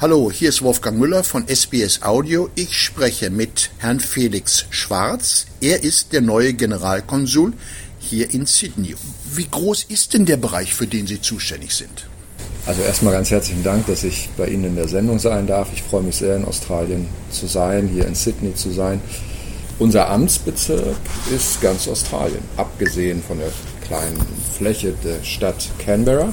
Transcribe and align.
Hallo, 0.00 0.30
hier 0.32 0.48
ist 0.48 0.62
Wolfgang 0.62 0.98
Müller 0.98 1.22
von 1.22 1.46
SBS 1.46 2.02
Audio. 2.02 2.48
Ich 2.54 2.78
spreche 2.78 3.28
mit 3.28 3.68
Herrn 3.76 4.00
Felix 4.00 4.64
Schwarz. 4.70 5.44
Er 5.60 5.84
ist 5.84 6.14
der 6.14 6.22
neue 6.22 6.54
Generalkonsul 6.54 7.52
hier 7.98 8.32
in 8.32 8.46
Sydney. 8.46 8.94
Wie 9.34 9.46
groß 9.50 9.84
ist 9.90 10.14
denn 10.14 10.24
der 10.24 10.38
Bereich, 10.38 10.72
für 10.72 10.86
den 10.86 11.06
Sie 11.06 11.20
zuständig 11.20 11.74
sind? 11.74 12.06
Also 12.64 12.80
erstmal 12.80 13.12
ganz 13.12 13.30
herzlichen 13.30 13.62
Dank, 13.62 13.86
dass 13.86 14.02
ich 14.02 14.30
bei 14.38 14.46
Ihnen 14.46 14.64
in 14.64 14.76
der 14.76 14.88
Sendung 14.88 15.18
sein 15.18 15.46
darf. 15.46 15.68
Ich 15.74 15.82
freue 15.82 16.02
mich 16.02 16.16
sehr, 16.16 16.36
in 16.36 16.46
Australien 16.46 17.06
zu 17.30 17.48
sein, 17.48 17.86
hier 17.86 18.06
in 18.06 18.14
Sydney 18.14 18.54
zu 18.54 18.70
sein. 18.70 19.02
Unser 19.78 20.08
Amtsbezirk 20.08 20.96
ist 21.36 21.60
ganz 21.60 21.86
Australien, 21.86 22.42
abgesehen 22.56 23.22
von 23.22 23.38
der 23.40 23.50
kleinen 23.86 24.18
Fläche 24.56 24.94
der 25.04 25.22
Stadt 25.22 25.68
Canberra. 25.78 26.32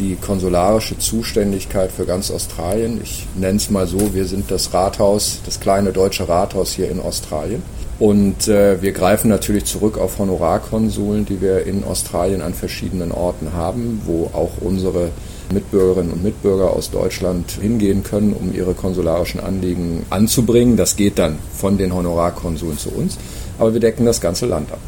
Die 0.00 0.16
konsularische 0.16 0.96
Zuständigkeit 0.96 1.92
für 1.92 2.06
ganz 2.06 2.30
Australien, 2.30 2.98
ich 3.02 3.26
nenne 3.36 3.58
es 3.58 3.68
mal 3.68 3.86
so, 3.86 4.14
wir 4.14 4.24
sind 4.24 4.50
das 4.50 4.72
Rathaus, 4.72 5.40
das 5.44 5.60
kleine 5.60 5.92
deutsche 5.92 6.26
Rathaus 6.26 6.72
hier 6.72 6.90
in 6.90 7.00
Australien. 7.00 7.62
Und 7.98 8.48
äh, 8.48 8.80
wir 8.80 8.92
greifen 8.92 9.28
natürlich 9.28 9.66
zurück 9.66 9.98
auf 9.98 10.18
Honorarkonsuln, 10.18 11.26
die 11.26 11.42
wir 11.42 11.66
in 11.66 11.84
Australien 11.84 12.40
an 12.40 12.54
verschiedenen 12.54 13.12
Orten 13.12 13.52
haben, 13.52 14.00
wo 14.06 14.30
auch 14.32 14.52
unsere 14.62 15.10
Mitbürgerinnen 15.52 16.12
und 16.12 16.24
Mitbürger 16.24 16.70
aus 16.70 16.90
Deutschland 16.90 17.50
hingehen 17.60 18.02
können, 18.02 18.32
um 18.32 18.54
ihre 18.54 18.72
konsularischen 18.72 19.40
Anliegen 19.40 20.06
anzubringen. 20.08 20.78
Das 20.78 20.96
geht 20.96 21.18
dann 21.18 21.38
von 21.52 21.76
den 21.76 21.94
Honorarkonsuln 21.94 22.78
zu 22.78 22.88
uns, 22.88 23.18
aber 23.58 23.74
wir 23.74 23.80
decken 23.80 24.06
das 24.06 24.22
ganze 24.22 24.46
Land 24.46 24.72
ab. 24.72 24.80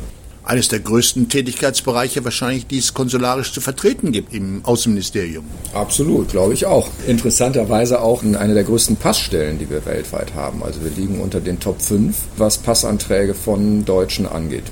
Eines 0.44 0.66
der 0.66 0.80
größten 0.80 1.28
Tätigkeitsbereiche 1.28 2.24
wahrscheinlich, 2.24 2.66
die 2.66 2.78
es 2.78 2.94
konsularisch 2.94 3.52
zu 3.52 3.60
vertreten 3.60 4.10
gibt 4.10 4.34
im 4.34 4.64
Außenministerium. 4.64 5.44
Absolut, 5.72 6.30
glaube 6.30 6.54
ich 6.54 6.66
auch. 6.66 6.88
Interessanterweise 7.06 8.00
auch 8.00 8.24
eine 8.24 8.54
der 8.54 8.64
größten 8.64 8.96
Passstellen, 8.96 9.60
die 9.60 9.70
wir 9.70 9.86
weltweit 9.86 10.34
haben. 10.34 10.64
Also 10.64 10.82
wir 10.82 10.90
liegen 10.90 11.20
unter 11.20 11.40
den 11.40 11.60
Top 11.60 11.80
5, 11.80 12.16
was 12.36 12.58
Passanträge 12.58 13.34
von 13.34 13.84
Deutschen 13.84 14.26
angeht. 14.26 14.64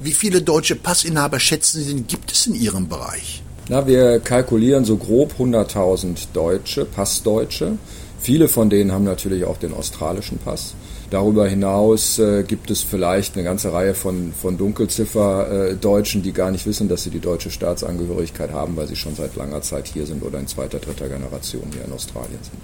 Wie 0.00 0.12
viele 0.12 0.42
deutsche 0.42 0.74
Passinhaber 0.74 1.38
schätzen 1.38 1.82
Sie 1.82 1.94
denn 1.94 2.06
gibt 2.06 2.32
es 2.32 2.46
in 2.48 2.54
Ihrem 2.54 2.88
Bereich? 2.88 3.42
Na, 3.68 3.86
wir 3.86 4.18
kalkulieren 4.18 4.84
so 4.84 4.96
grob 4.96 5.34
100.000 5.38 6.28
Deutsche, 6.32 6.84
Passdeutsche. 6.84 7.78
Viele 8.20 8.48
von 8.48 8.68
denen 8.68 8.90
haben 8.90 9.04
natürlich 9.04 9.44
auch 9.44 9.58
den 9.58 9.72
australischen 9.72 10.38
Pass. 10.38 10.74
Darüber 11.10 11.48
hinaus 11.48 12.20
äh, 12.20 12.44
gibt 12.44 12.70
es 12.70 12.82
vielleicht 12.82 13.34
eine 13.34 13.42
ganze 13.42 13.72
Reihe 13.72 13.94
von, 13.94 14.32
von 14.32 14.56
Dunkelziffer-Deutschen, 14.56 16.20
äh, 16.20 16.24
die 16.24 16.32
gar 16.32 16.52
nicht 16.52 16.66
wissen, 16.66 16.88
dass 16.88 17.02
sie 17.02 17.10
die 17.10 17.18
deutsche 17.18 17.50
Staatsangehörigkeit 17.50 18.52
haben, 18.52 18.76
weil 18.76 18.86
sie 18.86 18.94
schon 18.94 19.16
seit 19.16 19.34
langer 19.34 19.60
Zeit 19.60 19.88
hier 19.88 20.06
sind 20.06 20.22
oder 20.22 20.38
in 20.38 20.46
zweiter, 20.46 20.78
dritter 20.78 21.08
Generation 21.08 21.64
hier 21.74 21.84
in 21.84 21.92
Australien 21.92 22.38
sind. 22.42 22.62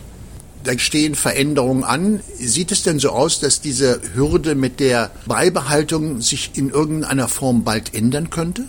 Da 0.62 0.78
stehen 0.78 1.16
Veränderungen 1.16 1.83
an. 1.83 2.20
Sieht 2.38 2.70
es 2.70 2.84
denn 2.84 3.00
so 3.00 3.11
aus, 3.11 3.41
dass 3.41 3.61
diese 3.61 4.00
Hürde 4.14 4.55
mit 4.55 4.78
der 4.78 5.10
Beibehaltung 5.27 6.20
sich 6.20 6.53
in 6.55 6.70
irgendeiner 6.70 7.28
Form 7.28 7.64
bald 7.64 7.94
ändern 7.94 8.31
könnte? 8.31 8.64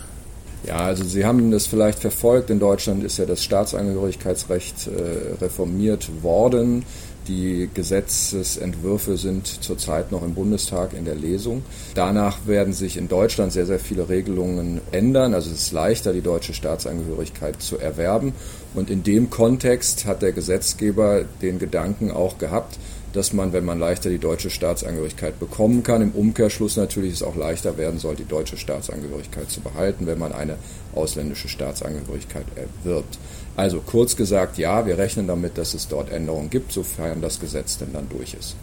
Ja, 0.66 0.78
also 0.78 1.04
Sie 1.04 1.24
haben 1.24 1.52
das 1.52 1.68
vielleicht 1.68 2.00
verfolgt. 2.00 2.50
In 2.50 2.60
Deutschland 2.60 3.04
ist 3.04 3.18
ja 3.18 3.26
das 3.26 3.44
Staatsangehörigkeitsrecht 3.44 4.88
äh, 4.88 5.42
reformiert 5.42 6.10
worden. 6.24 6.84
Die 7.28 7.70
Gesetzesentwürfe 7.74 9.18
sind 9.18 9.48
zurzeit 9.48 10.12
noch 10.14 10.24
im 10.24 10.34
Bundestag 10.34 10.94
in 10.94 11.04
der 11.04 11.16
Lesung. 11.16 11.64
Danach 11.94 12.48
werden 12.48 12.72
sich 12.72 12.96
in 12.96 13.10
Deutschland 13.10 13.52
sehr, 13.52 13.66
sehr 13.66 13.80
viele 13.80 14.08
Regelungen 14.08 14.80
ändern. 14.92 15.34
Also 15.34 15.52
es 15.52 15.64
ist 15.64 15.72
leichter, 15.74 16.14
die 16.14 16.22
deutsche 16.22 16.54
Staatsangehörigkeit 16.54 17.62
zu 17.62 17.78
erwerben. 17.78 18.34
Und 18.74 18.90
in 18.90 19.04
dem 19.04 19.30
Kontext 19.30 20.06
hat 20.06 20.22
der 20.22 20.32
Gesetzgeber 20.32 21.26
den 21.42 21.60
Gedanken 21.60 22.12
auch 22.12 22.38
gehabt, 22.38 22.80
dass 23.14 23.34
man, 23.34 23.52
wenn 23.52 23.66
man 23.66 23.80
leichter 23.80 24.10
die 24.10 24.20
deutsche 24.20 24.50
Staatsangehörigkeit 24.50 25.40
bekommen 25.40 25.84
kann, 25.84 26.02
im 26.02 26.12
Umkehrschluss 26.12 26.78
natürlich 26.78 27.14
es 27.14 27.24
auch 27.24 27.36
leichter 27.36 27.78
werden 27.78 28.00
soll, 28.00 28.16
die 28.16 28.26
deutsche 28.26 28.58
Staatsangehörigkeit 28.58 29.50
zu 29.50 29.62
behalten, 29.62 30.06
wenn 30.06 30.20
man 30.20 30.34
eine 30.34 30.58
ausländische 30.94 31.48
Staatsangehörigkeit 31.48 32.46
erwirbt. 32.56 33.18
Also 33.58 33.82
kurz 33.82 34.16
gesagt, 34.16 34.60
ja, 34.60 34.86
wir 34.86 35.00
rechnen 35.00 35.28
damit, 35.28 35.58
dass 35.58 35.74
es 35.74 35.88
dort 35.88 36.12
Änderungen 36.12 36.52
gibt, 36.52 36.72
sofern 36.72 37.22
das 37.22 37.40
Gesetz 37.40 37.80
denn 37.80 37.92
dann 37.92 38.08
durch 38.08 38.36
ist. 38.36 38.56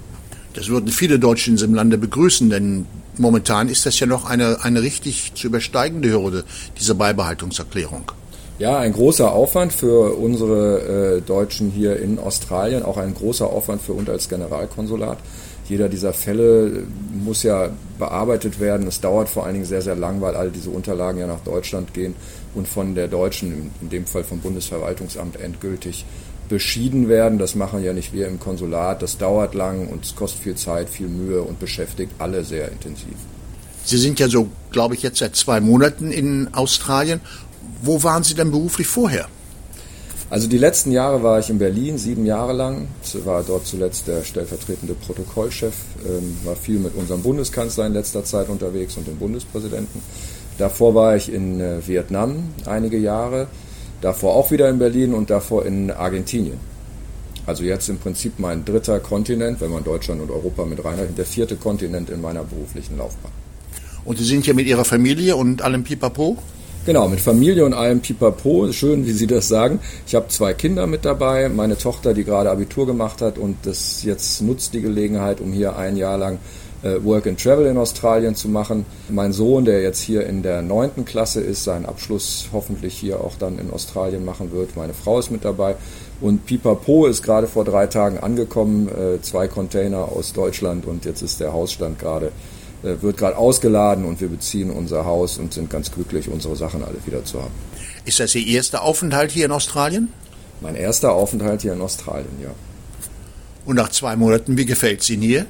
Das 0.55 0.69
würden 0.69 0.89
viele 0.89 1.19
Deutsche 1.19 1.51
in 1.51 1.57
diesem 1.57 1.75
Lande 1.75 1.99
begrüßen, 1.99 2.49
denn 2.49 2.87
momentan 3.19 3.69
ist 3.69 3.87
das 3.87 3.99
ja 3.99 4.07
noch 4.07 4.25
eine, 4.25 4.63
eine 4.63 4.83
richtig 4.83 5.33
zu 5.35 5.49
übersteigende 5.49 6.11
Hürde, 6.11 6.45
diese 6.79 6.95
Beibehaltungserklärung. 6.95 8.13
Ja, 8.61 8.79
ein 8.79 8.93
großer 8.93 9.33
Aufwand 9.33 9.73
für 9.73 10.17
unsere 10.17 11.17
äh, 11.17 11.21
Deutschen 11.23 11.73
hier 11.73 11.99
in 11.99 12.21
Australien, 12.21 12.85
auch 12.85 12.97
ein 12.97 13.13
großer 13.15 13.51
Aufwand 13.51 13.83
für 13.83 13.95
uns 13.95 14.09
als 14.09 14.29
Generalkonsulat. 14.29 15.19
Jeder 15.69 15.89
dieser 15.89 16.13
Fälle 16.13 16.85
muss 17.13 17.43
ja 17.43 17.71
bearbeitet 17.99 18.61
werden. 18.61 18.87
Es 18.87 19.01
dauert 19.01 19.29
vor 19.29 19.45
allen 19.45 19.55
Dingen 19.55 19.67
sehr, 19.67 19.83
sehr 19.83 19.97
lang, 19.97 20.21
weil 20.21 20.37
all 20.37 20.51
diese 20.51 20.71
Unterlagen 20.71 21.19
ja 21.19 21.27
nach 21.27 21.41
Deutschland 21.41 21.95
gehen 21.95 22.15
und 22.55 22.69
von 22.69 22.95
der 22.95 23.09
deutschen, 23.09 23.71
in 23.81 23.89
dem 23.89 24.07
Fall 24.07 24.25
vom 24.25 24.41
Bundesverwaltungsamt, 24.41 25.41
endgültig 25.41 26.05
beschieden 26.49 27.09
werden. 27.09 27.39
Das 27.39 27.55
machen 27.55 27.83
ja 27.83 27.93
nicht 27.93 28.13
wir 28.13 28.29
im 28.29 28.39
Konsulat. 28.39 29.01
Das 29.01 29.17
dauert 29.17 29.55
lang 29.55 29.89
und 29.89 30.05
es 30.05 30.15
kostet 30.15 30.43
viel 30.43 30.55
Zeit, 30.55 30.91
viel 30.91 31.09
Mühe 31.09 31.41
und 31.41 31.59
beschäftigt 31.59 32.13
alle 32.19 32.45
sehr 32.45 32.71
intensiv. 32.71 33.15
Sie 33.87 33.99
sind 33.99 34.19
ja 34.19 34.29
so, 34.29 34.49
glaube 34.71 34.95
ich, 34.95 35.03
jetzt 35.03 35.19
seit 35.19 35.37
zwei 35.37 35.61
Monaten 35.61 36.11
in 36.11 36.53
Australien 36.55 37.21
wo 37.85 38.03
waren 38.03 38.23
Sie 38.23 38.35
denn 38.35 38.51
beruflich 38.51 38.87
vorher? 38.87 39.29
Also 40.35 40.49
die 40.49 40.59
letzten 40.59 40.91
Jahre 40.91 41.23
war 41.23 41.39
ich 41.39 41.49
in 41.49 41.59
Berlin, 41.59 41.97
sieben 41.97 42.27
Jahre 42.27 42.53
lang. 42.53 42.89
War 43.25 43.45
dort 43.45 43.69
zuletzt 43.69 44.09
der 44.09 44.25
stellvertretende 44.25 44.95
Protokollchef, 44.95 45.75
ähm, 46.05 46.37
war 46.43 46.57
viel 46.57 46.81
mit 46.81 46.97
unserem 46.97 47.23
Bundeskanzler 47.23 47.87
in 47.87 47.93
letzter 47.93 48.25
Zeit 48.25 48.49
unterwegs 48.49 48.97
und 48.97 49.07
dem 49.07 49.17
Bundespräsidenten. 49.17 50.03
Davor 50.59 50.93
war 50.97 51.15
ich 51.15 51.33
in 51.33 51.61
äh, 51.61 51.87
Vietnam 51.87 52.49
einige 52.67 52.99
Jahre, 52.99 53.47
davor 54.01 54.35
auch 54.35 54.51
wieder 54.51 54.69
in 54.69 54.81
Berlin 54.81 55.15
und 55.15 55.31
davor 55.31 55.67
in 55.67 55.93
Argentinien. 55.93 56.59
Also 57.47 57.63
jetzt 57.63 57.89
im 57.89 57.99
Prinzip 57.99 58.41
mein 58.41 58.65
dritter 58.65 58.99
Kontinent, 58.99 59.61
wenn 59.61 59.71
man 59.71 59.85
Deutschland 59.85 60.21
und 60.21 60.33
Europa 60.33 60.65
mit 60.65 60.85
reinrechnet, 60.85 61.17
der 61.17 61.27
vierte 61.27 61.55
Kontinent 61.55 62.11
in 62.11 62.21
meiner 62.21 62.43
beruflichen 62.43 62.99
Laufbahn. 62.99 63.31
Und 64.05 64.19
Sie 64.19 64.25
sind 64.25 64.47
hier 64.47 64.55
mit 64.55 64.67
Ihrer 64.67 64.85
Familie 64.85 65.37
und 65.37 65.63
allem 65.63 65.85
Pipapo? 65.85 66.39
Genau, 66.87 67.09
mit 67.09 67.21
Familie 67.21 67.65
und 67.65 67.73
allem 67.73 68.01
Pipapo. 68.01 68.71
Schön, 68.71 69.07
wie 69.07 69.13
Sie 69.13 69.27
das 69.27 69.49
sagen. 69.49 69.81
Ich 70.07 70.15
habe 70.15 70.29
zwei 70.29 70.53
Kinder 70.53 70.87
mit 70.87 71.07
dabei. 71.07 71.49
Meine 71.49 71.79
Tochter, 71.79 72.13
die 72.13 72.25
gerade 72.25 72.51
Abitur 72.51 72.87
gemacht 72.87 73.23
hat 73.23 73.39
und 73.39 73.57
das 73.63 74.03
jetzt 74.03 74.43
nutzt 74.43 74.75
die 74.75 74.83
Gelegenheit, 74.83 75.41
um 75.41 75.51
hier 75.51 75.79
ein 75.79 75.97
Jahr 75.97 76.19
lang 76.19 76.41
äh, 76.83 77.03
Work 77.03 77.27
and 77.27 77.43
Travel 77.43 77.65
in 77.65 77.79
Australien 77.79 78.35
zu 78.35 78.51
machen. 78.51 78.85
Mein 79.09 79.33
Sohn, 79.33 79.65
der 79.65 79.81
jetzt 79.81 80.01
hier 80.01 80.27
in 80.27 80.43
der 80.43 80.61
neunten 80.61 81.07
Klasse 81.07 81.41
ist, 81.41 81.65
seinen 81.65 81.87
Abschluss 81.87 82.51
hoffentlich 82.53 82.93
hier 82.93 83.19
auch 83.23 83.37
dann 83.39 83.59
in 83.59 83.71
Australien 83.71 84.27
machen 84.27 84.53
wird. 84.53 84.77
Meine 84.77 84.93
Frau 84.93 85.19
ist 85.19 85.31
mit 85.31 85.43
dabei. 85.47 85.77
Und 86.21 86.45
Pipapo 86.45 87.07
ist 87.07 87.23
gerade 87.23 87.47
vor 87.47 87.65
drei 87.65 87.87
Tagen 87.87 88.19
angekommen. 88.19 88.89
Äh, 88.89 89.23
zwei 89.23 89.49
Container 89.49 90.13
aus 90.15 90.35
Deutschland 90.35 90.85
und 90.85 91.07
jetzt 91.07 91.23
ist 91.23 91.41
der 91.41 91.55
Hausstand 91.55 91.99
gerade 91.99 92.31
wird 92.85 93.17
gerade 93.17 93.37
ausgeladen 93.37 94.05
und 94.05 94.21
wir 94.21 94.29
beziehen 94.29 94.71
unser 94.71 95.05
Haus 95.05 95.39
und 95.39 95.55
sind 95.55 95.71
ganz 95.71 95.91
glücklich, 95.91 96.29
unsere 96.29 96.57
Sachen 96.57 96.85
alle 96.85 96.97
wieder 97.07 97.25
zu 97.25 97.41
haben. 97.41 97.55
Ist 98.05 98.21
das 98.21 98.35
Ihr 98.35 98.47
erster 98.47 98.83
Aufenthalt 98.83 99.33
hier 99.33 99.47
in 99.47 99.53
Australien? 99.53 100.13
Mein 100.61 100.77
erster 100.77 101.13
Aufenthalt 101.13 101.63
hier 101.63 101.73
in 101.73 101.81
Australien, 101.81 102.29
ja. 102.43 102.51
Und 103.65 103.77
nach 103.77 103.89
zwei 103.89 104.17
Monaten, 104.17 104.57
wie 104.59 104.67
gefällt 104.67 105.01
es 105.01 105.11
Ihnen 105.11 105.23
hier? 105.23 105.47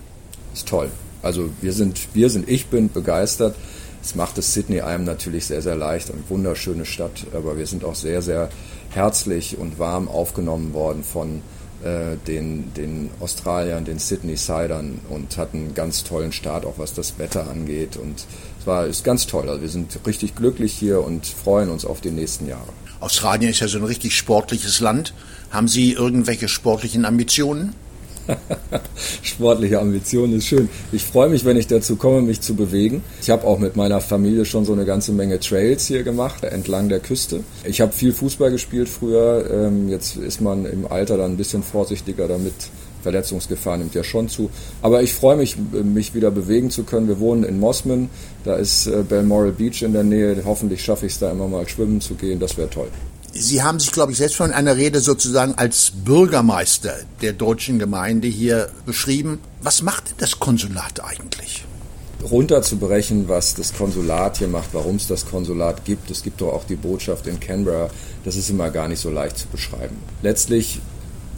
Ist 0.52 0.68
toll. 0.68 0.90
Also 1.22 1.50
wir 1.60 1.72
sind, 1.72 1.98
wir 2.14 2.30
sind, 2.30 2.48
ich 2.48 2.66
bin 2.66 2.90
begeistert. 2.92 3.56
Es 4.02 4.14
macht 4.14 4.38
es 4.38 4.52
Sydney 4.52 4.82
einem 4.82 5.04
natürlich 5.04 5.46
sehr, 5.46 5.62
sehr 5.62 5.74
leicht. 5.74 6.10
Eine 6.10 6.20
wunderschöne 6.28 6.84
Stadt, 6.84 7.26
aber 7.34 7.56
wir 7.56 7.66
sind 7.66 7.84
auch 7.84 7.94
sehr, 7.94 8.22
sehr 8.22 8.50
herzlich 8.90 9.58
und 9.58 9.78
warm 9.78 10.08
aufgenommen 10.08 10.74
worden 10.74 11.02
von 11.02 11.36
äh, 11.36 11.73
den, 12.26 12.72
den 12.74 13.10
Australiern, 13.20 13.84
den 13.84 13.98
Sydney 13.98 14.36
Sidern 14.36 15.00
und 15.10 15.36
hatten 15.36 15.58
einen 15.58 15.74
ganz 15.74 16.02
tollen 16.02 16.32
Start, 16.32 16.64
auch 16.64 16.78
was 16.78 16.94
das 16.94 17.18
Wetter 17.18 17.50
angeht. 17.50 17.96
Und 17.96 18.24
es 18.58 18.66
war 18.66 18.86
ist 18.86 19.04
ganz 19.04 19.26
toll. 19.26 19.48
Also 19.48 19.60
wir 19.60 19.68
sind 19.68 19.98
richtig 20.06 20.34
glücklich 20.34 20.72
hier 20.72 21.04
und 21.04 21.26
freuen 21.26 21.68
uns 21.68 21.84
auf 21.84 22.00
die 22.00 22.10
nächsten 22.10 22.48
Jahre. 22.48 22.68
Australien 23.00 23.50
ist 23.50 23.60
ja 23.60 23.68
so 23.68 23.78
ein 23.78 23.84
richtig 23.84 24.16
sportliches 24.16 24.80
Land. 24.80 25.12
Haben 25.50 25.68
Sie 25.68 25.92
irgendwelche 25.92 26.48
sportlichen 26.48 27.04
Ambitionen? 27.04 27.74
Sportliche 29.22 29.80
Ambitionen 29.80 30.38
ist 30.38 30.46
schön. 30.46 30.68
Ich 30.92 31.04
freue 31.04 31.28
mich, 31.28 31.44
wenn 31.44 31.56
ich 31.56 31.66
dazu 31.66 31.96
komme, 31.96 32.22
mich 32.22 32.40
zu 32.40 32.54
bewegen. 32.54 33.02
Ich 33.20 33.30
habe 33.30 33.46
auch 33.46 33.58
mit 33.58 33.76
meiner 33.76 34.00
Familie 34.00 34.44
schon 34.44 34.64
so 34.64 34.72
eine 34.72 34.84
ganze 34.84 35.12
Menge 35.12 35.40
Trails 35.40 35.86
hier 35.86 36.02
gemacht, 36.02 36.44
entlang 36.44 36.88
der 36.88 37.00
Küste. 37.00 37.40
Ich 37.64 37.80
habe 37.80 37.92
viel 37.92 38.12
Fußball 38.12 38.50
gespielt 38.50 38.88
früher. 38.88 39.48
Ähm, 39.50 39.88
jetzt 39.88 40.16
ist 40.16 40.40
man 40.40 40.66
im 40.66 40.86
Alter 40.86 41.16
dann 41.16 41.32
ein 41.32 41.36
bisschen 41.36 41.62
vorsichtiger 41.62 42.28
damit. 42.28 42.54
Verletzungsgefahr 43.02 43.76
nimmt 43.76 43.94
ja 43.94 44.02
schon 44.02 44.28
zu. 44.28 44.48
Aber 44.80 45.02
ich 45.02 45.12
freue 45.12 45.36
mich, 45.36 45.56
mich 45.58 46.14
wieder 46.14 46.30
bewegen 46.30 46.70
zu 46.70 46.84
können. 46.84 47.06
Wir 47.06 47.20
wohnen 47.20 47.44
in 47.44 47.60
Mosman. 47.60 48.08
Da 48.44 48.56
ist 48.56 48.86
äh, 48.86 49.04
Balmoral 49.06 49.52
Beach 49.52 49.82
in 49.82 49.92
der 49.92 50.04
Nähe. 50.04 50.42
Hoffentlich 50.44 50.82
schaffe 50.82 51.06
ich 51.06 51.12
es 51.12 51.18
da 51.18 51.30
immer 51.30 51.46
mal 51.46 51.68
schwimmen 51.68 52.00
zu 52.00 52.14
gehen. 52.14 52.40
Das 52.40 52.56
wäre 52.56 52.70
toll. 52.70 52.88
Sie 53.36 53.62
haben 53.62 53.80
sich, 53.80 53.90
glaube 53.90 54.12
ich, 54.12 54.18
selbst 54.18 54.36
schon 54.36 54.50
in 54.50 54.54
einer 54.54 54.76
Rede 54.76 55.00
sozusagen 55.00 55.54
als 55.56 55.90
Bürgermeister 56.04 56.94
der 57.20 57.32
deutschen 57.32 57.80
Gemeinde 57.80 58.28
hier 58.28 58.70
beschrieben. 58.86 59.40
Was 59.60 59.82
macht 59.82 60.10
denn 60.10 60.16
das 60.18 60.38
Konsulat 60.38 61.02
eigentlich? 61.02 61.64
runterzubrechen, 62.30 63.28
was 63.28 63.54
das 63.54 63.74
Konsulat 63.74 64.38
hier 64.38 64.48
macht, 64.48 64.70
warum 64.72 64.96
es 64.96 65.06
das 65.06 65.26
Konsulat 65.26 65.84
gibt. 65.84 66.10
Es 66.10 66.22
gibt 66.22 66.40
doch 66.40 66.52
auch 66.52 66.64
die 66.64 66.76
Botschaft 66.76 67.26
in 67.26 67.38
Canberra. 67.38 67.90
Das 68.24 68.36
ist 68.36 68.48
immer 68.50 68.70
gar 68.70 68.88
nicht 68.88 69.00
so 69.00 69.10
leicht 69.10 69.36
zu 69.36 69.46
beschreiben. 69.48 69.96
Letztlich, 70.22 70.80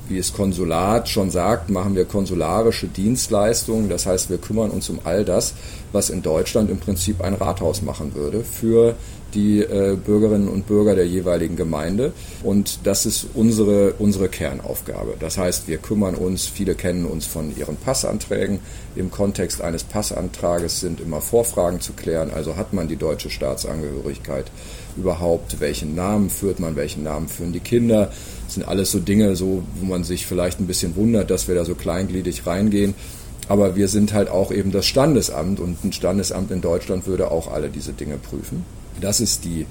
wie 0.08 0.18
es 0.18 0.32
Konsulat 0.32 1.08
schon 1.08 1.30
sagt, 1.30 1.70
machen 1.70 1.96
wir 1.96 2.04
konsularische 2.04 2.86
Dienstleistungen. 2.86 3.88
Das 3.88 4.06
heißt, 4.06 4.30
wir 4.30 4.38
kümmern 4.38 4.70
uns 4.70 4.88
um 4.88 5.00
all 5.02 5.24
das, 5.24 5.54
was 5.90 6.10
in 6.10 6.22
Deutschland 6.22 6.70
im 6.70 6.78
Prinzip 6.78 7.20
ein 7.20 7.34
Rathaus 7.34 7.82
machen 7.82 8.14
würde 8.14 8.44
für 8.44 8.94
die 9.34 9.60
äh, 9.60 9.96
Bürgerinnen 9.96 10.48
und 10.48 10.66
Bürger 10.66 10.94
der 10.94 11.06
jeweiligen 11.06 11.56
Gemeinde. 11.56 12.12
Und 12.42 12.80
das 12.84 13.06
ist 13.06 13.26
unsere, 13.34 13.94
unsere 13.98 14.28
Kernaufgabe. 14.28 15.14
Das 15.18 15.38
heißt, 15.38 15.68
wir 15.68 15.78
kümmern 15.78 16.14
uns, 16.14 16.46
viele 16.46 16.74
kennen 16.74 17.04
uns 17.04 17.26
von 17.26 17.56
ihren 17.56 17.76
Passanträgen. 17.76 18.60
Im 18.94 19.10
Kontext 19.10 19.60
eines 19.60 19.84
Passantrages 19.84 20.80
sind 20.80 21.00
immer 21.00 21.20
Vorfragen 21.20 21.80
zu 21.80 21.92
klären. 21.92 22.30
Also 22.34 22.56
hat 22.56 22.72
man 22.72 22.88
die 22.88 22.96
deutsche 22.96 23.30
Staatsangehörigkeit 23.30 24.46
überhaupt? 24.96 25.60
Welchen 25.60 25.94
Namen 25.94 26.30
führt 26.30 26.60
man? 26.60 26.76
Welchen 26.76 27.02
Namen 27.02 27.28
führen 27.28 27.52
die 27.52 27.60
Kinder? 27.60 28.10
Das 28.46 28.54
sind 28.54 28.66
alles 28.66 28.90
so 28.90 29.00
Dinge, 29.00 29.36
so, 29.36 29.62
wo 29.80 29.86
man 29.86 30.04
sich 30.04 30.24
vielleicht 30.24 30.60
ein 30.60 30.66
bisschen 30.66 30.96
wundert, 30.96 31.30
dass 31.30 31.48
wir 31.48 31.54
da 31.54 31.64
so 31.64 31.74
kleingliedrig 31.74 32.46
reingehen. 32.46 32.94
Aber 33.48 33.76
wir 33.76 33.88
sind 33.88 34.12
halt 34.12 34.28
auch 34.28 34.50
eben 34.50 34.72
das 34.72 34.86
Standesamt 34.86 35.60
und 35.60 35.84
ein 35.84 35.92
Standesamt 35.92 36.50
in 36.50 36.60
Deutschland 36.60 37.06
würde 37.06 37.30
auch 37.30 37.52
alle 37.52 37.68
diese 37.68 37.92
Dinge 37.92 38.16
prüfen. 38.16 38.64
Das 39.00 39.20
ist 39.20 39.44
die, 39.44 39.66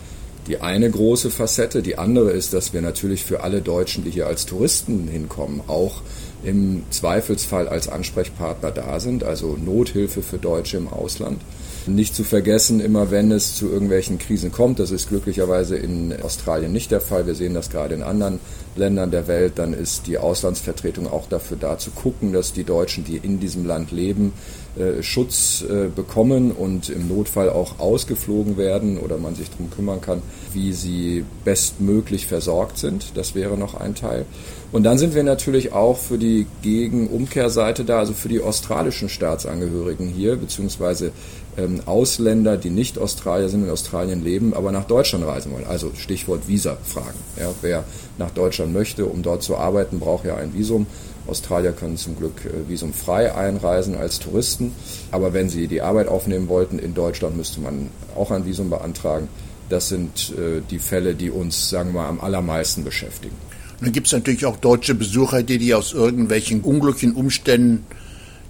die 0.48 0.62
eine 0.62 0.90
große 0.90 1.32
Facette. 1.32 1.82
Die 1.82 1.98
andere 1.98 2.32
ist, 2.32 2.54
dass 2.54 2.74
wir 2.74 2.82
natürlich 2.82 3.24
für 3.24 3.44
alle 3.44 3.62
Deutschen, 3.62 4.04
die 4.04 4.12
hier 4.12 4.28
als 4.28 4.46
Touristen 4.46 5.08
hinkommen, 5.08 5.62
auch 5.68 6.02
im 6.44 6.84
Zweifelsfall 6.92 7.68
als 7.68 7.88
Ansprechpartner 7.88 8.72
da 8.72 9.00
sind, 9.00 9.24
also 9.24 9.58
Nothilfe 9.58 10.22
für 10.22 10.38
Deutsche 10.38 10.78
im 10.78 10.88
Ausland. 10.88 11.42
Nicht 11.88 12.16
zu 12.16 12.24
vergessen, 12.24 12.80
immer 12.80 13.12
wenn 13.12 13.32
es 13.32 13.56
zu 13.56 13.70
irgendwelchen 13.70 14.18
Krisen 14.18 14.52
kommt, 14.52 14.80
das 14.80 14.92
ist 14.92 15.10
glücklicherweise 15.10 15.76
in 15.76 16.14
Australien 16.22 16.72
nicht 16.72 16.92
der 16.92 17.02
Fall, 17.02 17.28
wir 17.28 17.36
sehen 17.36 17.54
das 17.54 17.70
gerade 17.70 17.96
in 17.96 18.04
anderen 18.04 18.40
Ländern 18.76 19.12
der 19.12 19.28
Welt, 19.28 19.54
dann 19.56 19.74
ist 19.74 20.08
die 20.08 20.18
Auslandsvertretung 20.18 21.08
auch 21.08 21.28
dafür 21.28 21.58
da 21.60 21.78
zu 21.78 21.92
gucken, 21.92 22.34
dass 22.34 22.54
die 22.54 22.64
Deutschen, 22.64 23.04
die 23.04 23.18
in 23.18 23.40
diesem 23.40 23.66
Land 23.66 23.92
leben, 23.92 24.34
äh, 24.78 25.02
Schutz 25.02 25.64
äh, 25.64 25.88
bekommen 25.88 26.52
und 26.52 26.90
im 26.90 27.08
Notfall 27.08 27.50
auch 27.50 27.80
ausgeflogen 27.80 28.58
werden 28.58 28.98
oder 28.98 29.18
man 29.18 29.36
sich 29.36 29.50
darum 29.50 29.70
kümmern 29.70 30.02
kann, 30.02 30.22
wie 30.54 30.74
sie 30.74 31.24
bestmöglich 31.46 32.28
versorgt 32.28 32.78
sind. 32.78 33.12
Das 33.16 33.36
wäre 33.36 33.58
noch 33.58 33.76
ein 33.76 33.96
Teil. 33.96 34.26
Und 34.74 34.84
dann 34.84 34.98
sind 34.98 35.16
wir 35.16 35.24
natürlich 35.24 35.72
auch 35.72 35.98
für 35.98 36.18
die 36.18 36.48
Gegenumkehrseite 36.62 37.86
da, 37.86 38.00
also 38.00 38.12
für 38.12 38.28
die 38.28 38.42
australischen 38.42 39.08
Staatsangehörigen 39.08 40.10
hier, 40.10 40.36
beziehungsweise 40.36 41.12
ähm, 41.58 41.82
Ausländer, 41.86 42.58
die 42.58 42.70
nicht 42.70 42.98
Australier 42.98 43.48
sind, 43.48 43.64
in 43.64 43.70
Australien 43.70 44.24
leben, 44.24 44.54
aber 44.54 44.74
nach 44.74 44.86
Deutschland 44.86 45.26
reisen 45.26 45.54
wollen. 45.54 45.66
Also 45.66 45.92
Stichwort 45.96 46.48
Visa-Fragen. 46.48 47.20
Ja, 47.40 47.54
wer 47.62 47.86
nach 48.18 48.32
Deutschland 48.32 48.65
möchte, 48.74 49.06
um 49.06 49.22
dort 49.22 49.44
zu 49.44 49.58
arbeiten, 49.58 50.00
braucht 50.00 50.26
ja 50.26 50.36
ein 50.36 50.54
Visum. 50.54 50.88
Australier 51.28 51.72
können 51.72 51.98
zum 51.98 52.18
Glück 52.18 52.46
äh, 52.46 52.70
visumfrei 52.70 53.34
einreisen 53.34 53.96
als 53.96 54.20
Touristen. 54.20 54.74
Aber 55.12 55.34
wenn 55.34 55.50
sie 55.50 55.68
die 55.68 55.82
Arbeit 55.82 56.08
aufnehmen 56.08 56.48
wollten 56.48 56.80
in 56.80 56.94
Deutschland, 56.94 57.36
müsste 57.36 57.62
man 57.62 57.90
auch 58.16 58.32
ein 58.32 58.46
Visum 58.46 58.70
beantragen. 58.70 59.28
Das 59.70 59.90
sind 59.90 60.34
äh, 60.38 60.62
die 60.70 60.80
Fälle, 60.80 61.16
die 61.16 61.32
uns, 61.32 61.70
sagen 61.70 61.94
wir 61.94 62.02
mal, 62.02 62.10
am 62.10 62.20
allermeisten 62.20 62.84
beschäftigen. 62.84 63.36
Dann 63.82 63.92
gibt 63.92 64.08
es 64.08 64.14
natürlich 64.14 64.46
auch 64.46 64.58
deutsche 64.58 64.96
Besucher, 64.96 65.44
die, 65.44 65.58
die 65.58 65.74
aus 65.74 65.94
irgendwelchen 65.94 66.62
unglücklichen 66.62 67.16
Umständen 67.16 67.86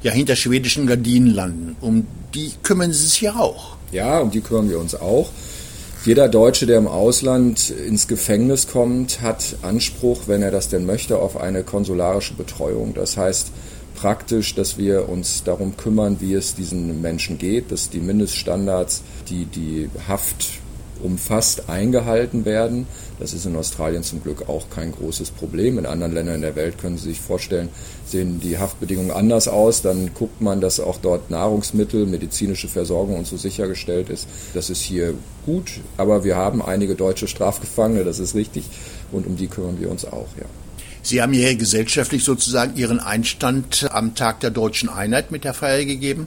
ja 0.04 0.12
hinter 0.12 0.36
schwedischen 0.36 0.86
Gardinen 0.86 1.34
landen. 1.34 1.76
Um 1.82 2.06
die 2.34 2.52
kümmern 2.62 2.92
Sie 2.92 3.06
sich 3.06 3.22
ja 3.22 3.36
auch. 3.36 3.78
Ja, 3.92 4.20
um 4.20 4.30
die 4.30 4.42
kümmern 4.42 4.70
wir 4.70 4.80
uns 4.80 4.94
auch. 4.94 5.30
Jeder 6.06 6.30
Deutsche, 6.30 6.68
der 6.68 6.78
im 6.78 6.88
Ausland 6.88 7.72
ins 7.72 8.08
Gefängnis 8.08 8.68
kommt, 8.68 9.24
hat 9.24 9.56
Anspruch, 9.64 10.28
wenn 10.28 10.44
er 10.44 10.52
das 10.52 10.70
denn 10.70 10.86
möchte, 10.86 11.18
auf 11.18 11.36
eine 11.36 11.64
konsularische 11.64 12.36
Betreuung. 12.36 12.94
Das 12.94 13.18
heißt 13.18 13.52
praktisch, 13.96 14.54
dass 14.54 14.78
wir 14.78 15.10
uns 15.10 15.44
darum 15.44 15.78
kümmern, 15.78 16.18
wie 16.20 16.36
es 16.36 16.54
diesen 16.54 17.02
Menschen 17.02 17.40
geht, 17.40 17.72
dass 17.72 17.90
die 17.90 18.02
Mindeststandards, 18.02 19.02
die 19.30 19.46
die 19.46 19.90
Haft 20.08 20.46
umfasst 21.04 21.70
eingehalten 21.70 22.46
werden. 22.46 22.88
Das 23.20 23.34
ist 23.34 23.46
in 23.46 23.56
Australien 23.56 24.04
zum 24.04 24.22
Glück 24.22 24.50
auch 24.50 24.70
kein 24.70 24.92
großes 24.92 25.32
Problem. 25.32 25.78
In 25.78 25.86
anderen 25.86 26.14
Ländern 26.14 26.42
der 26.42 26.56
Welt 26.56 26.78
können 26.78 26.98
Sie 26.98 27.10
sich 27.10 27.22
vorstellen, 27.22 27.70
sehen 28.06 28.40
die 28.42 28.58
Haftbedingungen 28.58 29.12
anders 29.12 29.48
aus. 29.48 29.82
Dann 29.82 30.14
guckt 30.14 30.42
man, 30.42 30.62
dass 30.62 30.80
auch 30.80 30.98
dort 31.02 31.30
Nahrungsmittel, 31.30 32.06
medizinische 32.06 32.68
Versorgung 32.68 33.18
und 33.18 33.28
so 33.28 33.38
sichergestellt 33.38 34.10
ist. 34.10 34.28
Das 34.54 34.70
ist 34.70 34.82
hier 34.82 35.14
gut, 35.46 35.80
aber 35.98 36.24
wir 36.24 36.36
haben 36.36 36.62
einige 36.62 36.96
deutsche 36.96 37.28
Strafgefangene, 37.28 38.04
das 38.04 38.20
ist 38.20 38.36
richtig, 38.36 38.66
und 39.12 39.28
um 39.28 39.38
die 39.38 39.48
kümmern 39.48 39.80
wir 39.80 39.90
uns 39.90 40.06
auch, 40.06 40.28
ja. 40.38 40.46
Sie 41.06 41.22
haben 41.22 41.34
hier 41.34 41.56
gesellschaftlich 41.56 42.24
sozusagen 42.24 42.76
Ihren 42.76 43.00
Einstand 43.00 43.88
am 43.92 44.16
Tag 44.16 44.40
der 44.40 44.50
deutschen 44.50 44.90
Einheit 44.90 45.30
mit 45.30 45.44
der 45.44 45.54
Feier 45.54 45.86
gegeben. 45.86 46.26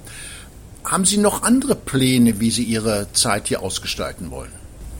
Haben 0.88 1.04
Sie 1.04 1.18
noch 1.18 1.42
andere 1.42 1.74
Pläne, 1.74 2.40
wie 2.40 2.50
Sie 2.50 2.62
Ihre 2.62 3.08
Zeit 3.12 3.48
hier 3.48 3.62
ausgestalten 3.62 4.30
wollen? 4.30 4.50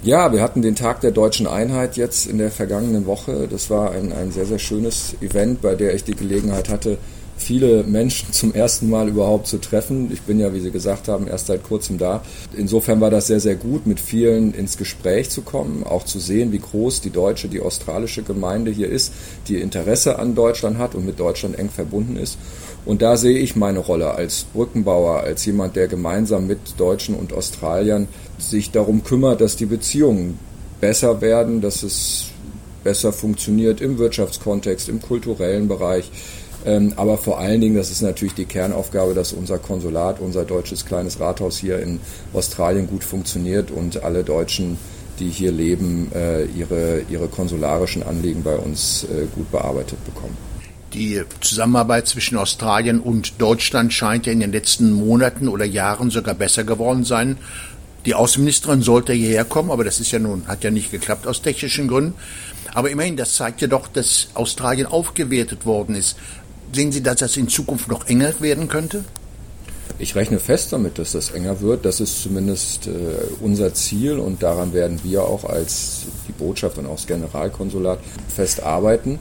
Ja, 0.03 0.31
wir 0.33 0.43
hatten 0.43 0.61
den 0.61 0.77
Tag 0.77 1.01
der 1.01 1.13
deutschen 1.13 1.47
Einheit 1.47 1.97
jetzt 1.97 2.27
in 2.27 2.37
der 2.37 2.51
vergangenen 2.51 3.07
Woche. 3.07 3.49
Das 3.51 3.71
war 3.71 3.93
ein, 3.93 4.13
ein 4.13 4.31
sehr, 4.31 4.45
sehr 4.45 4.59
schönes 4.59 5.15
Event, 5.23 5.63
bei 5.63 5.75
der 5.75 5.95
ich 5.95 6.05
die 6.05 6.15
Gelegenheit 6.15 6.69
hatte, 6.69 6.99
viele 7.39 7.85
Menschen 7.85 8.33
zum 8.33 8.53
ersten 8.53 8.91
Mal 8.91 9.09
überhaupt 9.09 9.47
zu 9.47 9.59
treffen. 9.59 10.11
Ich 10.13 10.23
bin 10.23 10.39
ja, 10.39 10.53
wie 10.53 10.61
Sie 10.61 10.71
gesagt 10.71 11.09
haben, 11.09 11.27
erst 11.27 11.47
seit 11.47 11.63
kurzem 11.63 11.99
da. 11.99 12.23
Insofern 12.57 13.01
war 13.01 13.11
das 13.11 13.29
sehr, 13.29 13.41
sehr 13.41 13.55
gut, 13.55 13.87
mit 13.87 14.01
vielen 14.01 14.53
ins 14.53 14.77
Gespräch 14.77 15.31
zu 15.31 15.43
kommen, 15.43 15.85
auch 15.85 16.05
zu 16.05 16.19
sehen, 16.19 16.53
wie 16.53 16.59
groß 16.59 17.01
die 17.01 17.11
deutsche, 17.11 17.49
die 17.49 17.61
australische 17.61 18.23
Gemeinde 18.23 18.71
hier 18.71 18.89
ist, 18.89 19.13
die 19.49 19.57
Interesse 19.57 20.19
an 20.19 20.35
Deutschland 20.35 20.79
hat 20.79 20.95
und 20.95 21.07
mit 21.07 21.19
Deutschland 21.19 21.59
eng 21.59 21.71
verbunden 21.71 22.17
ist. 22.17 22.39
Und 22.85 23.03
da 23.03 23.17
sehe 23.17 23.39
ich 23.39 23.57
meine 23.57 23.81
Rolle 23.81 24.13
als 24.13 24.45
Brückenbauer, 24.53 25.21
als 25.21 25.45
jemand, 25.45 25.77
der 25.77 25.89
gemeinsam 25.89 26.47
mit 26.47 26.59
Deutschen 26.79 27.15
und 27.15 27.33
Australiern 27.33 28.09
sich 28.39 28.71
darum 28.71 29.05
kümmert, 29.05 29.41
dass 29.41 29.57
die 29.57 29.67
Beziehungen 29.67 30.39
besser 30.81 31.21
werden, 31.21 31.61
dass 31.61 31.83
es 31.83 32.27
besser 32.85 33.13
funktioniert 33.13 33.81
im 33.81 33.99
Wirtschaftskontext, 33.99 34.89
im 34.89 35.03
kulturellen 35.03 35.69
Bereich. 35.69 36.11
Ähm, 36.65 36.93
aber 36.97 37.19
vor 37.19 37.39
allen 37.39 37.61
Dingen, 37.61 37.77
das 37.77 37.91
ist 37.91 38.03
natürlich 38.03 38.35
die 38.35 38.45
Kernaufgabe, 38.45 39.15
dass 39.15 39.33
unser 39.33 39.59
Konsulat, 39.59 40.21
unser 40.21 40.45
deutsches 40.45 40.85
kleines 40.85 41.21
Rathaus 41.21 41.57
hier 41.57 41.79
in 41.81 42.01
Australien 42.33 42.89
gut 42.89 43.05
funktioniert 43.05 43.71
und 43.71 44.03
alle 44.03 44.25
Deutschen, 44.25 44.77
die 45.19 45.29
hier 45.29 45.53
leben, 45.53 46.11
äh, 46.15 46.45
ihre, 46.47 47.03
ihre 47.09 47.29
konsularischen 47.29 48.03
Anliegen 48.03 48.43
bei 48.43 48.57
uns 48.57 49.05
äh, 49.05 49.27
gut 49.35 49.51
bearbeitet 49.51 50.05
bekommen. 50.05 50.37
Die 50.95 51.23
Zusammenarbeit 51.41 52.09
zwischen 52.09 52.39
Australien 52.39 53.01
und 53.01 53.41
Deutschland 53.41 53.93
scheint 53.93 54.27
ja 54.27 54.33
in 54.33 54.41
den 54.41 54.53
letzten 54.53 54.93
Monaten 54.93 55.49
oder 55.49 55.67
Jahren 55.67 56.11
sogar 56.11 56.35
besser 56.35 56.65
geworden 56.65 57.05
sein. 57.05 57.37
Die 58.07 58.15
Außenministerin 58.15 58.81
sollte 58.81 59.13
hierher 59.13 59.45
kommen, 59.45 59.71
aber 59.71 59.85
das 59.85 60.01
ist 60.01 60.13
ja 60.13 60.19
nun, 60.19 60.47
hat 60.47 60.65
ja 60.65 60.71
nicht 60.71 60.91
geklappt 60.91 61.27
aus 61.27 61.43
technischen 61.43 61.89
Gründen. 61.89 62.15
Aber 62.73 62.91
immerhin, 62.91 63.17
das 63.17 63.35
zeigt 63.35 63.61
ja 63.61 63.69
doch, 63.69 63.87
dass 63.87 64.29
Australien 64.35 64.87
aufgewertet 64.87 65.67
worden 65.67 65.95
ist. 65.95 66.17
Sehen 66.73 66.93
Sie, 66.93 67.03
dass 67.03 67.17
das 67.17 67.37
in 67.37 67.49
Zukunft 67.49 67.89
noch 67.89 68.07
enger 68.07 68.33
werden 68.41 68.69
könnte? 68.69 69.05
Ich 69.99 70.15
rechne 70.15 70.39
fest 70.39 70.73
damit, 70.73 70.99
dass 70.99 71.13
das 71.13 71.31
enger 71.31 71.61
wird. 71.61 71.85
Das 71.85 72.01
ist 72.01 72.23
zumindest 72.23 72.87
äh, 72.87 72.91
unser 73.41 73.75
Ziel 73.75 74.19
und 74.19 74.43
daran 74.43 74.73
werden 74.73 75.01
wir 75.03 75.25
auch 75.25 75.45
als 75.45 76.03
die 76.29 76.33
Botschaft 76.33 76.79
und 76.79 76.87
auch 76.87 76.97
das 76.97 77.07
Generalkonsulat 77.07 77.99
fest 78.29 78.63
arbeiten. 78.63 79.19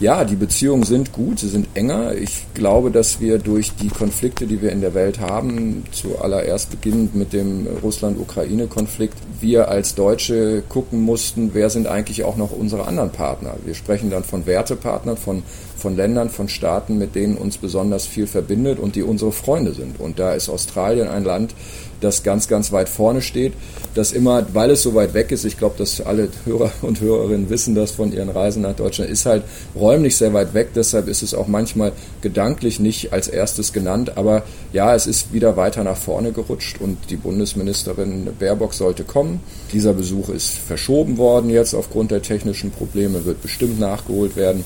Ja, 0.00 0.24
die 0.24 0.36
Beziehungen 0.36 0.84
sind 0.84 1.12
gut, 1.12 1.40
sie 1.40 1.48
sind 1.48 1.68
enger. 1.74 2.14
Ich 2.14 2.46
glaube, 2.54 2.90
dass 2.90 3.20
wir 3.20 3.38
durch 3.38 3.72
die 3.74 3.88
Konflikte, 3.88 4.46
die 4.46 4.62
wir 4.62 4.72
in 4.72 4.80
der 4.80 4.94
Welt 4.94 5.20
haben, 5.20 5.84
zuallererst 5.92 6.70
beginnend 6.70 7.14
mit 7.14 7.34
dem 7.34 7.66
Russland-Ukraine-Konflikt, 7.82 9.18
wir 9.40 9.68
als 9.68 9.94
Deutsche 9.94 10.62
gucken 10.70 11.02
mussten, 11.02 11.50
wer 11.52 11.68
sind 11.68 11.86
eigentlich 11.86 12.24
auch 12.24 12.38
noch 12.38 12.50
unsere 12.50 12.86
anderen 12.86 13.10
Partner. 13.10 13.56
Wir 13.66 13.74
sprechen 13.74 14.08
dann 14.08 14.24
von 14.24 14.46
Wertepartnern, 14.46 15.18
von 15.18 15.42
von 15.80 15.96
Ländern, 15.96 16.30
von 16.30 16.48
Staaten, 16.48 16.98
mit 16.98 17.14
denen 17.14 17.36
uns 17.36 17.58
besonders 17.58 18.06
viel 18.06 18.26
verbindet 18.26 18.78
und 18.78 18.94
die 18.94 19.02
unsere 19.02 19.32
Freunde 19.32 19.72
sind. 19.74 19.98
Und 19.98 20.18
da 20.18 20.34
ist 20.34 20.48
Australien 20.48 21.08
ein 21.08 21.24
Land, 21.24 21.54
das 22.00 22.22
ganz, 22.22 22.48
ganz 22.48 22.72
weit 22.72 22.88
vorne 22.88 23.22
steht, 23.22 23.52
das 23.94 24.12
immer, 24.12 24.46
weil 24.52 24.70
es 24.70 24.82
so 24.82 24.94
weit 24.94 25.14
weg 25.14 25.32
ist, 25.32 25.44
ich 25.44 25.58
glaube, 25.58 25.76
dass 25.78 26.00
alle 26.00 26.28
Hörer 26.44 26.70
und 26.82 27.00
Hörerinnen 27.00 27.50
wissen 27.50 27.74
das 27.74 27.90
von 27.90 28.12
ihren 28.12 28.28
Reisen 28.28 28.62
nach 28.62 28.74
Deutschland, 28.74 29.10
ist 29.10 29.26
halt 29.26 29.42
räumlich 29.74 30.16
sehr 30.16 30.32
weit 30.32 30.54
weg, 30.54 30.70
deshalb 30.74 31.08
ist 31.08 31.22
es 31.22 31.34
auch 31.34 31.46
manchmal 31.46 31.92
gedanklich 32.20 32.80
nicht 32.80 33.12
als 33.12 33.28
erstes 33.28 33.72
genannt, 33.72 34.16
aber 34.16 34.44
ja, 34.72 34.94
es 34.94 35.06
ist 35.06 35.32
wieder 35.32 35.56
weiter 35.56 35.84
nach 35.84 35.96
vorne 35.96 36.32
gerutscht 36.32 36.80
und 36.80 36.98
die 37.10 37.16
Bundesministerin 37.16 38.28
Baerbock 38.38 38.74
sollte 38.74 39.04
kommen. 39.04 39.40
Dieser 39.72 39.92
Besuch 39.92 40.28
ist 40.28 40.50
verschoben 40.50 41.18
worden 41.18 41.50
jetzt 41.50 41.74
aufgrund 41.74 42.10
der 42.10 42.22
technischen 42.22 42.70
Probleme, 42.70 43.24
wird 43.24 43.42
bestimmt 43.42 43.78
nachgeholt 43.80 44.36
werden 44.36 44.64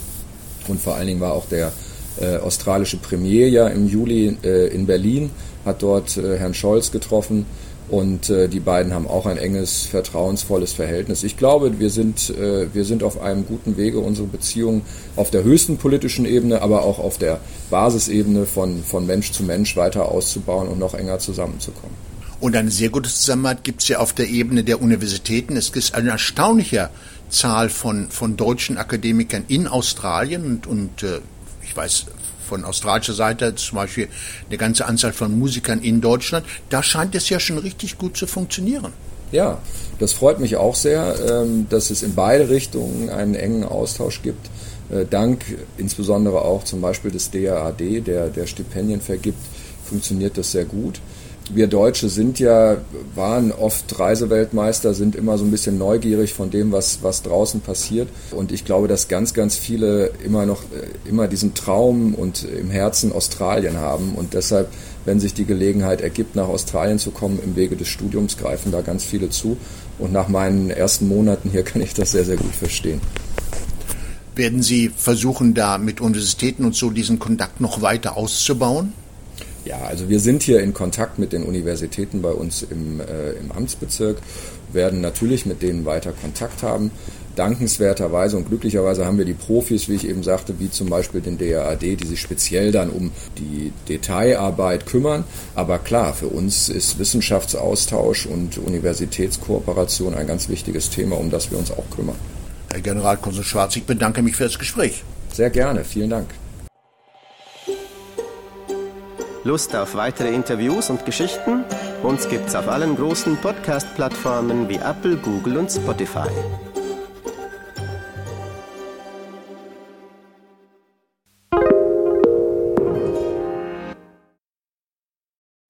und 0.69 0.81
vor 0.81 0.95
allen 0.95 1.07
Dingen 1.07 1.21
war 1.21 1.33
auch 1.33 1.47
der 1.47 1.73
äh, 2.21 2.37
australische 2.37 2.97
Premier 2.97 3.49
ja 3.49 3.67
im 3.69 3.89
Juli 3.89 4.37
äh, 4.43 4.69
in 4.69 4.87
Berlin 4.87 5.31
hat 5.65 5.83
dort 5.83 6.17
äh, 6.17 6.39
Herrn 6.39 6.55
Scholz 6.55 6.91
getroffen 6.91 7.47
und 7.89 8.31
äh, 8.31 8.49
die 8.49 8.61
beiden 8.61 8.95
haben 8.95 9.07
auch 9.07 9.27
ein 9.27 9.37
enges, 9.37 9.83
vertrauensvolles 9.83 10.73
Verhältnis. 10.73 11.23
Ich 11.23 11.37
glaube, 11.37 11.79
wir 11.79 11.91
sind, 11.91 12.31
äh, 12.31 12.73
wir 12.73 12.85
sind 12.85 13.03
auf 13.03 13.21
einem 13.21 13.47
guten 13.47 13.77
Wege, 13.77 13.99
unsere 13.99 14.27
Beziehungen 14.27 14.83
auf 15.17 15.31
der 15.31 15.45
höchsten 15.45 15.77
politischen 15.77 16.25
Ebene, 16.25 16.63
aber 16.63 16.83
auch 16.83 16.99
auf 16.99 17.19
der 17.19 17.41
Basisebene 17.71 18.47
von, 18.47 18.83
von 18.83 19.07
Mensch 19.07 19.33
zu 19.33 19.43
Mensch 19.43 19.77
weiter 19.77 20.09
auszubauen 20.09 20.69
und 20.69 20.79
noch 20.79 20.95
enger 20.95 21.19
zusammenzukommen. 21.19 21.95
Und 22.41 22.57
eine 22.57 22.71
sehr 22.71 22.89
gute 22.89 23.09
Zusammenarbeit 23.09 23.65
gibt 23.65 23.83
es 23.83 23.89
ja 23.89 23.99
auf 23.99 24.13
der 24.13 24.29
Ebene 24.29 24.65
der 24.65 24.83
Universitäten. 24.83 25.57
Es 25.57 25.73
gibt 25.73 25.95
eine 25.95 26.11
erstaunliche 26.11 26.91
Zahl 27.35 27.69
von, 27.69 28.11
von 28.11 28.37
deutschen 28.37 28.79
Akademikern 28.79 29.45
in 29.49 29.67
Australien 29.67 30.45
und, 30.45 30.67
und 30.67 31.03
äh, 31.03 31.21
ich 31.63 31.77
weiß 31.77 32.07
von 32.49 32.65
australischer 32.65 33.15
Seite 33.15 33.55
zum 33.55 33.77
Beispiel 33.77 34.09
eine 34.49 34.59
ganze 34.59 34.87
Anzahl 34.87 35.13
von 35.13 35.39
Musikern 35.39 35.81
in 35.81 36.01
Deutschland. 36.01 36.47
Da 36.69 36.83
scheint 36.83 37.15
es 37.15 37.29
ja 37.29 37.41
schon 37.41 37.59
richtig 37.59 37.99
gut 37.99 38.17
zu 38.17 38.27
funktionieren. 38.27 38.93
Ja, 39.33 39.59
das 39.99 40.13
freut 40.13 40.39
mich 40.39 40.57
auch 40.57 40.75
sehr, 40.75 41.17
ähm, 41.29 41.67
dass 41.69 41.91
es 41.91 42.03
in 42.03 42.15
beide 42.15 42.49
Richtungen 42.51 43.11
einen 43.11 43.35
engen 43.35 43.65
Austausch 43.65 44.23
gibt. 44.23 44.47
Äh, 44.91 45.07
dank 45.09 45.45
insbesondere 45.79 46.43
auch 46.43 46.65
zum 46.65 46.81
Beispiel 46.81 47.11
des 47.11 47.31
DAAD, 47.31 48.07
der, 48.07 48.29
der 48.29 48.47
Stipendien 48.47 49.01
vergibt, 49.01 49.39
funktioniert 49.85 50.39
das 50.39 50.53
sehr 50.53 50.67
gut 50.67 51.01
wir 51.53 51.67
Deutsche 51.67 52.09
sind 52.09 52.39
ja, 52.39 52.79
waren 53.15 53.53
oft 53.53 53.99
Reiseweltmeister, 53.99 54.95
sind 54.95 55.15
immer 55.15 55.37
so 55.37 55.45
ein 55.45 55.51
bisschen 55.51 55.77
neugierig 55.77 56.33
von 56.33 56.51
dem, 56.51 56.73
was, 56.73 57.03
was 57.03 57.23
draußen 57.23 57.61
passiert. 57.61 58.09
Und 58.31 58.51
ich 58.51 58.65
glaube, 58.65 58.89
dass 58.89 59.09
ganz, 59.09 59.35
ganz 59.35 59.57
viele 59.57 60.11
immer 60.25 60.47
noch, 60.47 60.63
äh, 60.63 61.09
immer 61.09 61.29
diesen 61.29 61.53
Traum 61.55 62.15
und 62.15 62.45
im 62.45 62.71
Herzen 62.71 63.13
Australien 63.13 63.77
haben. 63.77 64.15
Und 64.15 64.33
deshalb, 64.33 64.69
wenn 65.05 65.21
sich 65.21 65.35
die 65.35 65.45
Gelegenheit 65.45 66.01
ergibt, 66.01 66.35
nach 66.35 66.49
Australien 66.49 66.99
zu 66.99 67.11
kommen, 67.11 67.39
im 67.45 67.57
Wege 67.57 67.77
des 67.77 67.89
Studiums 67.89 68.39
greifen 68.39 68.73
da 68.73 68.81
ganz 68.81 69.05
viele 69.05 69.29
zu. 69.29 69.59
Und 69.99 70.13
nach 70.13 70.29
meinen 70.29 70.71
ersten 70.71 71.09
Monaten 71.09 71.51
hier 71.51 71.63
kann 71.65 71.83
ich 71.83 71.93
das 71.93 72.13
sehr, 72.13 72.25
sehr 72.25 72.37
gut 72.37 72.55
verstehen. 72.55 73.01
Werden 74.35 74.63
Sie 74.63 74.91
versuchen, 74.97 75.55
da 75.55 75.79
mit 75.79 76.01
Universitäten 76.01 76.65
und 76.65 76.75
so 76.75 76.91
diesen 76.91 77.19
Kontakt 77.19 77.61
noch 77.61 77.83
weiter 77.83 78.17
auszubauen? 78.17 78.93
Ja, 79.65 79.79
also 79.79 80.09
wir 80.11 80.21
sind 80.21 80.43
hier 80.43 80.61
in 80.61 80.75
Kontakt 80.75 81.19
mit 81.19 81.33
den 81.33 81.43
Universitäten 81.43 82.21
bei 82.21 82.33
uns 82.33 82.63
im, 82.63 83.01
äh, 83.01 83.33
im 83.33 83.51
Amtsbezirk, 83.51 84.19
werden 84.73 85.01
natürlich 85.01 85.47
mit 85.47 85.63
denen 85.63 85.87
weiter 85.87 86.13
Kontakt 86.13 86.63
haben. 86.63 86.91
Dankenswerterweise 87.35 88.37
und 88.37 88.49
glücklicherweise 88.49 89.07
haben 89.07 89.19
wir 89.19 89.25
die 89.25 89.35
Profis, 89.35 89.89
wie 89.89 89.95
ich 89.95 90.07
eben 90.07 90.23
sagte, 90.23 90.61
wie 90.61 90.71
zum 90.71 90.89
Beispiel 90.89 91.21
den 91.21 91.39
DAAD, 91.39 91.83
die 91.83 92.07
sich 92.07 92.21
speziell 92.21 92.71
dann 92.71 92.91
um 92.91 93.11
die 93.39 93.73
Detailarbeit 93.89 94.87
kümmern. 94.87 95.25
Aber 95.55 95.79
klar, 95.79 96.15
für 96.15 96.29
uns 96.29 96.69
ist 96.69 96.99
Wissenschaftsaustausch 96.99 98.27
und 98.27 98.59
Universitätskooperation 98.59 100.15
ein 100.15 100.27
ganz 100.27 100.49
wichtiges 100.49 100.91
Thema, 100.91 101.17
um 101.17 101.31
das 101.31 101.51
wir 101.51 101.59
uns 101.59 101.73
auch 101.73 101.89
kümmern. 101.95 102.17
Herr 102.71 102.81
Generalkonsul 102.81 103.45
Schwarz, 103.45 103.75
ich 103.77 103.85
bedanke 103.85 104.23
mich 104.23 104.37
für 104.37 104.45
das 104.45 104.59
Gespräch. 104.59 105.03
Sehr 105.33 105.51
gerne, 105.51 105.85
vielen 105.85 106.11
Dank. 106.11 106.29
Lust 109.45 109.77
auf 109.77 109.95
weitere 109.95 110.35
Interviews 110.35 110.89
und 110.89 111.05
Geschichten? 111.05 111.65
Uns 112.03 112.29
gibt's 112.29 112.55
auf 112.55 112.67
allen 112.67 112.97
großen 112.97 113.37
Podcast-Plattformen 113.37 114.71
wie 114.71 114.77
Apple, 114.77 115.17
Google 115.17 115.59
und 115.59 115.71
Spotify. 115.71 116.31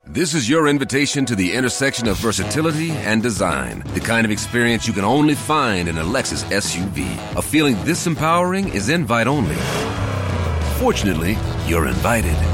This 0.07 0.35
is 0.35 0.49
your 0.49 0.69
invitation 0.69 1.27
to 1.27 1.35
the 1.35 1.53
intersection 1.53 2.07
of 2.07 2.17
versatility 2.19 2.93
and 2.93 3.21
design. 3.21 3.83
The 3.95 4.01
kind 4.01 4.25
of 4.25 4.31
experience 4.31 4.87
you 4.87 4.95
can 4.95 5.05
only 5.05 5.35
find 5.35 5.89
in 5.89 5.99
a 5.99 6.05
Lexus 6.05 6.45
SUV. 6.53 7.05
A 7.37 7.43
feeling 7.43 7.77
this 7.85 8.07
empowering 8.07 8.69
is 8.73 8.89
invite 8.89 9.27
only. 9.27 9.57
Fortunately, 10.79 11.37
you're 11.67 11.89
invited. 11.89 12.54